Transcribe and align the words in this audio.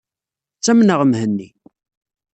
Ttamneɣ 0.57 0.99
Mhenni. 1.05 1.49